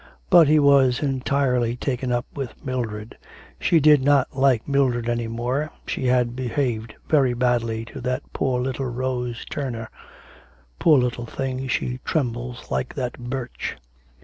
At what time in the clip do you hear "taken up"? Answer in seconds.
1.75-2.25